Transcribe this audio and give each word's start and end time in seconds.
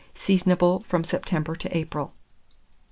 Seasonable 0.15 0.83
from 0.87 1.03
September 1.03 1.55
to 1.55 1.77
April. 1.77 2.11